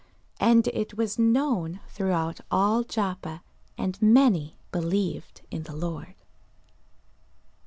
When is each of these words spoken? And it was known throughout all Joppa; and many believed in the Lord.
And 0.39 0.67
it 0.69 0.95
was 0.97 1.19
known 1.19 1.79
throughout 1.89 2.39
all 2.49 2.83
Joppa; 2.83 3.43
and 3.77 4.01
many 4.01 4.55
believed 4.71 5.41
in 5.51 5.61
the 5.61 5.75
Lord. 5.75 6.15